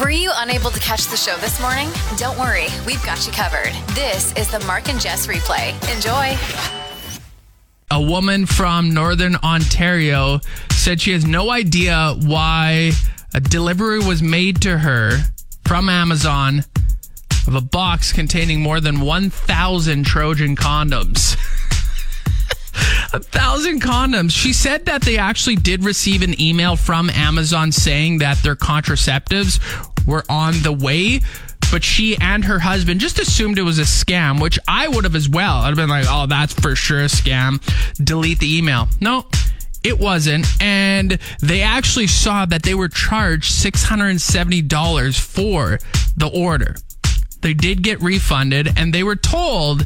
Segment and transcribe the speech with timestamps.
[0.00, 1.90] Were you unable to catch the show this morning?
[2.16, 3.72] Don't worry, we've got you covered.
[3.94, 5.72] This is the Mark and Jess replay.
[5.94, 6.38] Enjoy.
[7.90, 12.92] a woman from Northern Ontario said she has no idea why
[13.34, 15.18] a delivery was made to her
[15.66, 16.64] from Amazon
[17.46, 21.36] of a box containing more than 1,000 Trojan condoms.
[23.12, 24.30] a thousand condoms.
[24.30, 29.60] She said that they actually did receive an email from Amazon saying that their contraceptives
[30.06, 31.20] were on the way,
[31.70, 35.14] but she and her husband just assumed it was a scam, which I would have
[35.14, 35.58] as well.
[35.58, 37.60] I'd have been like, oh, that's for sure a scam.
[38.04, 38.88] Delete the email.
[39.00, 39.26] No.
[39.84, 40.46] It wasn't.
[40.60, 45.78] And they actually saw that they were charged $670 for
[46.16, 46.76] the order.
[47.40, 49.84] They did get refunded and they were told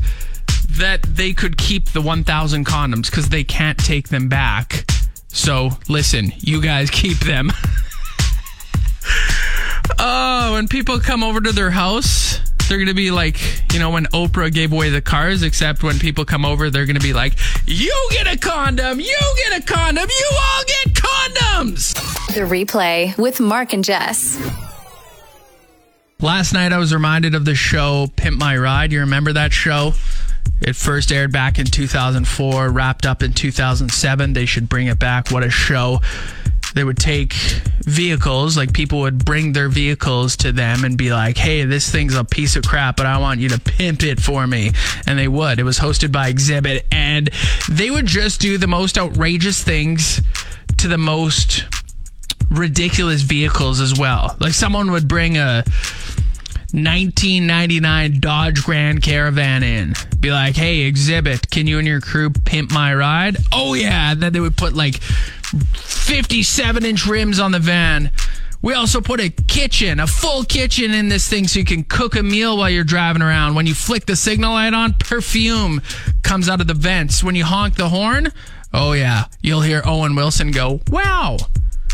[0.77, 4.85] that they could keep the 1,000 condoms because they can't take them back.
[5.29, 7.52] So listen, you guys keep them.
[9.99, 13.41] oh, when people come over to their house, they're going to be like,
[13.73, 16.99] you know, when Oprah gave away the cars, except when people come over, they're going
[16.99, 17.35] to be like,
[17.66, 21.95] you get a condom, you get a condom, you all get condoms.
[22.35, 24.37] The replay with Mark and Jess.
[26.21, 28.91] Last night I was reminded of the show Pimp My Ride.
[28.91, 29.93] You remember that show?
[30.60, 34.32] It first aired back in 2004, wrapped up in 2007.
[34.32, 35.30] They should bring it back.
[35.30, 36.01] What a show.
[36.74, 37.32] They would take
[37.85, 42.15] vehicles, like people would bring their vehicles to them and be like, hey, this thing's
[42.15, 44.73] a piece of crap, but I want you to pimp it for me.
[45.07, 45.59] And they would.
[45.59, 47.30] It was hosted by Xzibit, and
[47.70, 50.20] they would just do the most outrageous things
[50.79, 51.65] to the most
[52.51, 54.37] ridiculous vehicles as well.
[54.38, 55.65] Like someone would bring a
[56.73, 59.95] 1999 Dodge Grand Caravan in.
[60.21, 63.37] Be like, hey, Xzibit, can you and your crew pimp my ride?
[63.53, 64.12] Oh, yeah.
[64.12, 68.11] And then they would put like 57 inch rims on the van.
[68.62, 72.17] We also put a kitchen, a full kitchen in this thing so you can cook
[72.17, 73.55] a meal while you're driving around.
[73.55, 75.81] When you flick the signal light on, perfume
[76.22, 77.22] comes out of the vents.
[77.22, 78.32] When you honk the horn,
[78.72, 81.37] oh, yeah, you'll hear Owen Wilson go, wow.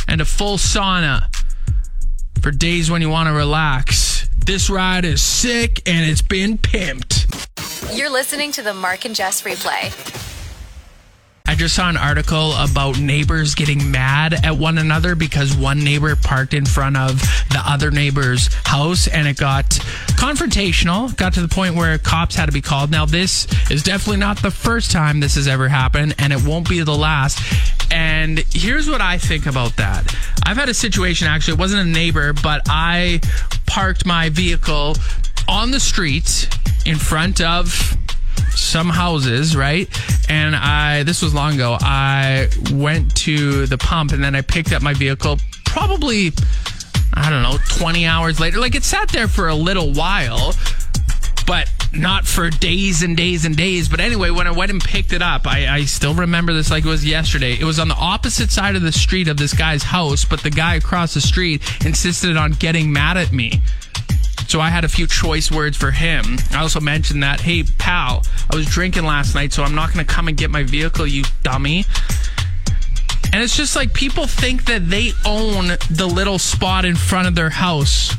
[0.09, 1.27] And a full sauna
[2.41, 4.12] for days when you want to relax.
[4.44, 7.97] This ride is sick and it's been pimped.
[7.97, 9.92] You're listening to the Mark and Jess replay.
[11.47, 16.16] I just saw an article about neighbors getting mad at one another because one neighbor
[16.16, 17.20] parked in front of
[17.50, 19.66] the other neighbor's house and it got
[20.16, 21.16] confrontational.
[21.16, 22.91] Got to the point where cops had to be called.
[22.91, 26.69] Now, this is definitely not the first time this has ever happened and it won't
[26.69, 27.38] be the last.
[27.92, 30.16] And here's what I think about that.
[30.44, 33.20] I've had a situation actually, it wasn't a neighbor, but I
[33.72, 34.94] parked my vehicle
[35.49, 36.47] on the street
[36.84, 37.97] in front of
[38.50, 39.88] some houses, right?
[40.28, 41.78] And I this was long ago.
[41.81, 46.32] I went to the pump and then I picked up my vehicle probably
[47.15, 48.61] I don't know, 20 hours later.
[48.61, 50.55] Like it sat there for a little while,
[51.47, 53.88] but not for days and days and days.
[53.88, 56.84] But anyway, when I went and picked it up, I, I still remember this like
[56.84, 57.54] it was yesterday.
[57.58, 60.50] It was on the opposite side of the street of this guy's house, but the
[60.50, 63.60] guy across the street insisted on getting mad at me.
[64.47, 66.25] So I had a few choice words for him.
[66.50, 70.04] I also mentioned that, hey, pal, I was drinking last night, so I'm not going
[70.04, 71.84] to come and get my vehicle, you dummy.
[73.32, 77.34] And it's just like people think that they own the little spot in front of
[77.34, 78.14] their house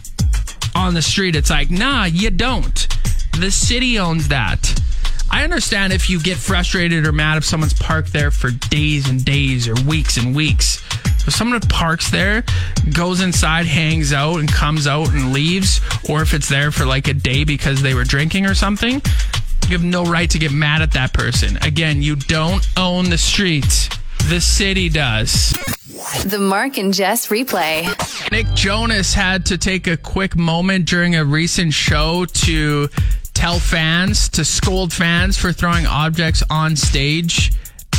[0.75, 1.35] on the street.
[1.35, 2.87] It's like, nah, you don't.
[3.39, 4.79] The city owns that.
[5.31, 9.25] I understand if you get frustrated or mad if someone's parked there for days and
[9.25, 10.81] days or weeks and weeks.
[11.25, 12.43] If someone parks there,
[12.93, 17.07] goes inside, hangs out, and comes out and leaves, or if it's there for like
[17.07, 19.01] a day because they were drinking or something,
[19.67, 21.57] you have no right to get mad at that person.
[21.63, 23.89] Again, you don't own the street.
[24.29, 25.51] The city does.
[26.25, 27.87] The Mark and Jess replay.
[28.31, 32.89] Nick Jonas had to take a quick moment during a recent show to
[33.43, 37.51] tell fans, to scold fans for throwing objects on stage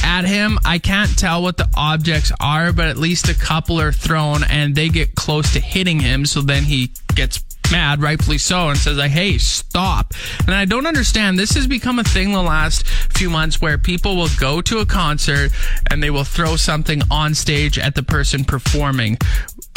[0.03, 0.59] at him.
[0.65, 4.75] I can't tell what the objects are, but at least a couple are thrown and
[4.75, 6.25] they get close to hitting him.
[6.25, 10.15] So then he gets mad, rightfully so, and says like, "Hey, stop!"
[10.47, 11.39] And I don't understand.
[11.39, 14.87] This has become a thing the last few months where people will go to a
[14.87, 15.53] concert
[15.91, 19.19] and they will throw something on stage at the person performing.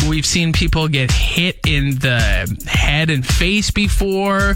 [0.07, 4.55] We've seen people get hit in the head and face before.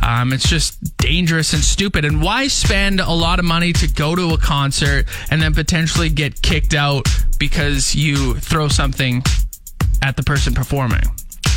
[0.00, 2.04] Um, it's just dangerous and stupid.
[2.04, 6.08] And why spend a lot of money to go to a concert and then potentially
[6.08, 7.08] get kicked out
[7.38, 9.22] because you throw something
[10.02, 11.02] at the person performing?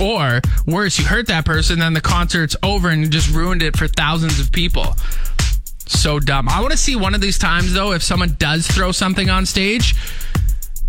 [0.01, 3.77] Or worse, you hurt that person, then the concert's over and you just ruined it
[3.77, 4.95] for thousands of people.
[5.87, 6.49] So dumb.
[6.49, 9.45] I want to see one of these times, though, if someone does throw something on
[9.45, 9.95] stage,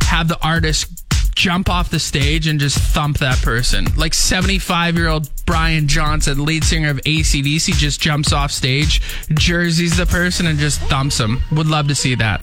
[0.03, 1.06] have the artist
[1.37, 3.87] jump off the stage and just thump that person.
[3.95, 9.01] Like 75 year old Brian Johnson, lead singer of ACDC, just jumps off stage,
[9.35, 11.43] jerseys the person, and just thumps him.
[11.53, 12.43] Would love to see that.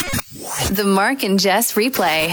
[0.72, 2.30] The Mark and Jess replay.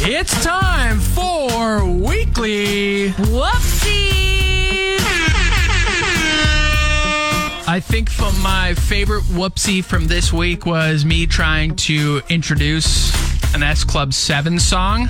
[0.00, 3.10] It's time for weekly.
[3.10, 4.08] Whoopsies!
[7.70, 13.17] I think from my favorite whoopsie from this week was me trying to introduce
[13.54, 15.08] an S Club 7 song.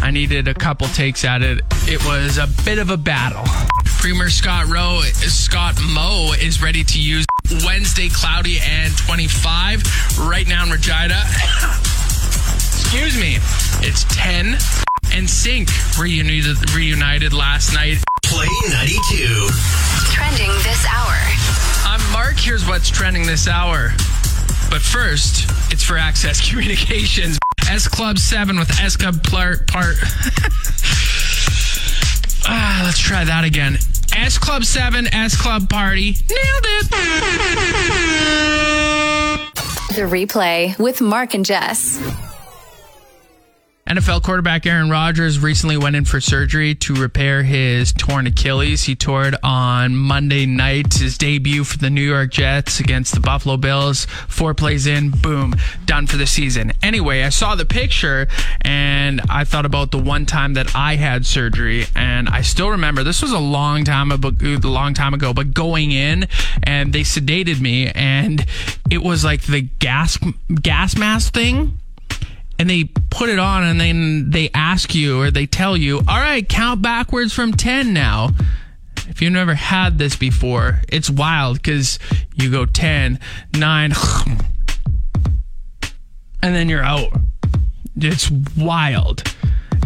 [0.00, 1.60] I needed a couple takes at it.
[1.86, 3.44] It was a bit of a battle.
[4.00, 7.26] Premier Scott Rowe, Scott Moe is ready to use
[7.64, 9.82] Wednesday cloudy and 25
[10.20, 11.20] right now in Regina.
[12.54, 13.38] Excuse me.
[13.86, 14.56] It's 10
[15.12, 15.68] and Sync
[15.98, 17.98] reunited reunited last night.
[18.24, 19.48] Play 92.
[20.12, 21.16] Trending this hour.
[21.84, 22.36] I'm Mark.
[22.38, 23.90] Here's what's trending this hour.
[24.70, 27.38] But first, it's for Access Communications.
[27.68, 29.66] S Club 7 with S Club part.
[29.68, 29.96] part.
[32.46, 33.78] ah, let's try that again.
[34.16, 36.12] S Club 7, S Club Party.
[36.12, 36.90] Nailed it.
[39.94, 41.98] The replay with Mark and Jess.
[43.88, 48.82] NFL quarterback Aaron Rodgers recently went in for surgery to repair his torn Achilles.
[48.82, 53.20] He tore it on Monday night, his debut for the New York Jets against the
[53.20, 54.04] Buffalo Bills.
[54.28, 55.56] Four plays in, boom,
[55.86, 56.72] done for the season.
[56.82, 58.28] Anyway, I saw the picture
[58.60, 63.02] and I thought about the one time that I had surgery, and I still remember
[63.02, 64.30] this was a long time ago,
[64.64, 66.28] long time ago, but going in
[66.62, 68.44] and they sedated me, and
[68.90, 70.18] it was like the gas
[70.60, 71.77] gas mask thing
[72.58, 76.18] and they put it on and then they ask you or they tell you, all
[76.18, 78.30] right, count backwards from 10 now.
[79.08, 81.98] If you've never had this before, it's wild because
[82.34, 83.18] you go 10,
[83.54, 83.92] 9,
[86.42, 87.12] and then you're out.
[87.96, 89.22] It's wild.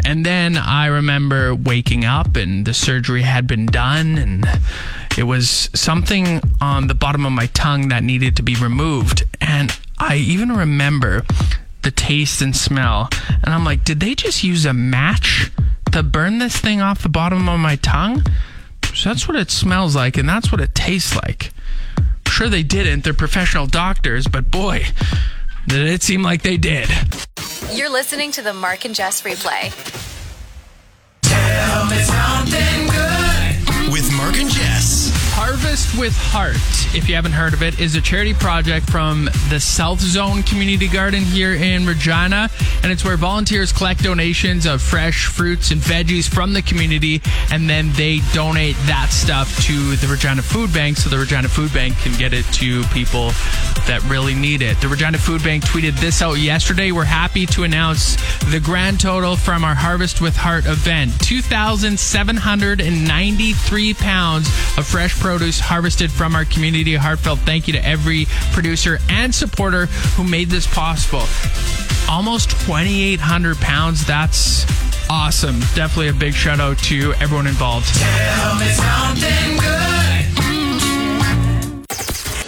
[0.04, 4.44] And then I remember waking up and the surgery had been done and
[5.16, 9.24] it was something on the bottom of my tongue that needed to be removed.
[9.40, 11.24] And I even remember
[11.82, 13.08] the taste and smell.
[13.28, 15.50] And I'm like, did they just use a match
[15.92, 18.22] to burn this thing off the bottom of my tongue?
[18.94, 21.50] So that's what it smells like, and that's what it tastes like.
[22.28, 23.04] Sure, they didn't.
[23.04, 24.84] They're professional doctors, but boy,
[25.66, 26.88] did it seem like they did.
[27.72, 29.72] You're listening to the Mark and Jess replay.
[31.88, 32.81] With Mark and Jess.
[35.62, 36.56] Harvest with Heart,
[36.92, 40.88] if you haven't heard of it, is a charity project from the South Zone Community
[40.88, 42.50] Garden here in Regina.
[42.82, 47.22] And it's where volunteers collect donations of fresh fruits and veggies from the community.
[47.52, 51.72] And then they donate that stuff to the Regina Food Bank so the Regina Food
[51.72, 53.30] Bank can get it to people
[53.86, 54.80] that really need it.
[54.80, 56.90] The Regina Food Bank tweeted this out yesterday.
[56.90, 58.16] We're happy to announce
[58.50, 66.10] the grand total from our Harvest with Heart event 2,793 pounds of fresh produce harvested
[66.10, 66.94] from our community.
[66.94, 71.24] A heartfelt thank you to every producer and supporter who made this possible.
[72.08, 74.06] Almost 2,800 pounds.
[74.06, 74.64] That's
[75.08, 75.60] awesome.
[75.74, 77.86] Definitely a big shout out to everyone involved.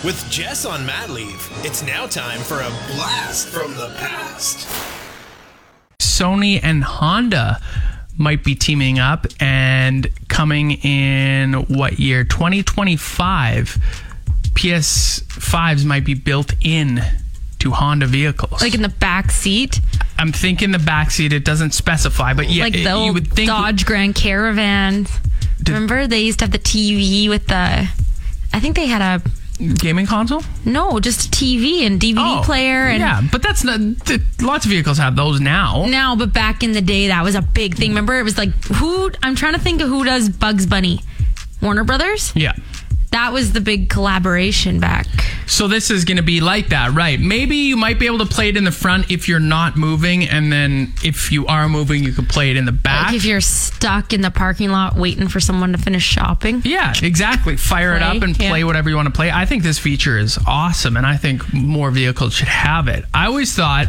[0.04, 4.68] With Jess on mat leave, it's now time for a blast from the past.
[5.98, 7.60] Sony and Honda
[8.16, 13.78] might be teaming up and coming in what year 2025
[14.54, 17.00] PS5s might be built in
[17.60, 18.60] to Honda vehicles.
[18.60, 19.80] Like in the back seat,
[20.18, 21.32] I'm thinking the back seat.
[21.32, 25.06] it doesn't specify, but yeah, like it- you would think Dodge Grand Caravan.
[25.68, 27.88] Remember they used to have the TV with the.
[28.52, 29.22] I think they had a
[29.78, 30.42] gaming console?
[30.64, 34.20] no, just a TV and DVD oh, player and Oh, yeah, but that's not th-
[34.42, 35.86] lots of vehicles have those now.
[35.86, 37.90] now, but back in the day that was a big thing.
[37.90, 39.10] Remember it was like who?
[39.22, 41.00] I'm trying to think of who does Bugs Bunny.
[41.62, 42.32] Warner Brothers.
[42.36, 42.52] Yeah.
[43.14, 45.06] That was the big collaboration back.
[45.46, 47.20] So this is going to be like that, right?
[47.20, 50.24] Maybe you might be able to play it in the front if you're not moving,
[50.24, 53.06] and then if you are moving, you can play it in the back.
[53.06, 56.60] Like if you're stuck in the parking lot waiting for someone to finish shopping.
[56.64, 57.56] yeah, exactly.
[57.56, 58.64] Fire it up and play yeah.
[58.64, 59.30] whatever you want to play.
[59.30, 63.04] I think this feature is awesome, and I think more vehicles should have it.
[63.14, 63.86] I always thought.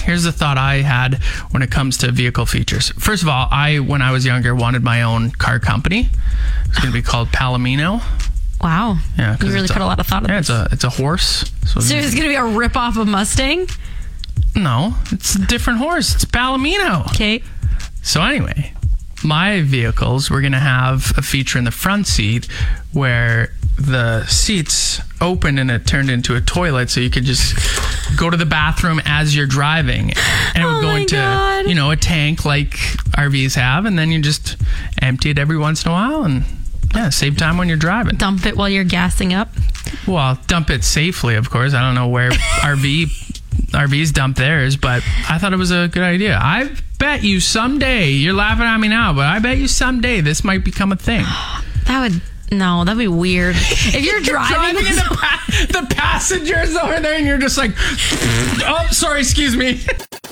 [0.00, 1.22] Here's the thought I had
[1.52, 2.88] when it comes to vehicle features.
[2.98, 6.08] First of all, I, when I was younger, wanted my own car company.
[6.66, 8.02] It's going to be called Palomino.
[8.62, 8.98] Wow.
[9.18, 9.36] Yeah.
[9.42, 11.50] You really put a lot of thought into Yeah, into it's a it's a horse.
[11.66, 13.66] So, So it's gonna be a rip off of Mustang.
[14.54, 16.14] no, it's a different horse.
[16.14, 17.06] It's Palomino.
[17.10, 17.42] Okay.
[18.02, 18.72] So anyway,
[19.24, 22.46] my vehicles we're gonna have a feature in the front seat
[22.92, 27.54] where the seats open and it turned into a toilet, so you could just
[28.16, 30.12] go to the bathroom as you're driving,
[30.54, 31.66] and it would Oh go into God.
[31.66, 32.72] you know a tank like
[33.16, 34.56] RVs have, and then you just
[35.00, 36.44] empty it every once in a while, and
[36.94, 38.16] yeah, save time when you're driving.
[38.16, 39.48] Dump it while you're gassing up.
[40.06, 41.74] Well, dump it safely, of course.
[41.74, 42.30] I don't know where
[42.60, 43.06] RV
[43.72, 46.38] RVs dump theirs, but I thought it was a good idea.
[46.40, 50.44] I bet you someday you're laughing at me now, but I bet you someday this
[50.44, 51.24] might become a thing.
[51.86, 52.22] That would
[52.52, 53.56] no, that'd be weird.
[53.58, 57.72] If you're driving, Driving in the, pa- the passengers over there, and you're just like,
[57.76, 59.80] oh, sorry, excuse me.